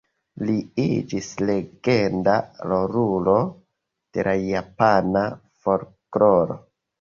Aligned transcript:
Li 0.45 0.53
iĝis 0.83 1.27
legenda 1.49 2.37
rolulo 2.71 3.35
de 4.19 4.25
la 4.29 4.35
japana 4.47 5.25
folkloro. 5.67 6.59